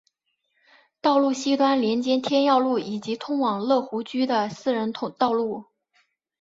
[0.99, 5.65] 道路西端连接天耀路以及通往乐湖居的私人道路。